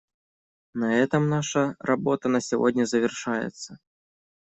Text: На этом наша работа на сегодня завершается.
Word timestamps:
На 0.73 0.95
этом 0.95 1.29
наша 1.29 1.75
работа 1.77 2.27
на 2.27 2.41
сегодня 2.41 2.85
завершается. 2.85 3.77